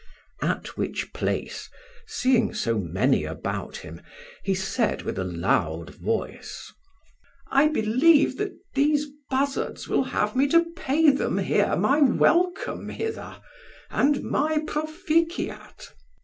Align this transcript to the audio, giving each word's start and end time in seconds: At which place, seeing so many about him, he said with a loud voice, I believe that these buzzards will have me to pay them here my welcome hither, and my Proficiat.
At 0.41 0.75
which 0.77 1.13
place, 1.13 1.69
seeing 2.07 2.55
so 2.55 2.79
many 2.79 3.23
about 3.23 3.77
him, 3.77 4.01
he 4.43 4.55
said 4.55 5.03
with 5.03 5.19
a 5.19 5.23
loud 5.23 5.93
voice, 5.93 6.73
I 7.51 7.67
believe 7.67 8.37
that 8.39 8.53
these 8.73 9.05
buzzards 9.29 9.87
will 9.87 10.05
have 10.05 10.35
me 10.35 10.47
to 10.47 10.65
pay 10.75 11.11
them 11.11 11.37
here 11.37 11.75
my 11.75 11.99
welcome 12.01 12.89
hither, 12.89 13.39
and 13.91 14.23
my 14.23 14.63
Proficiat. 14.65 15.93